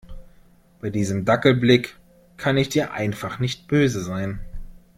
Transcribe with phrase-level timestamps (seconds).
[0.79, 1.95] Bei diesem Dackelblick
[2.35, 4.39] kann ich dir einfach nicht böse sein.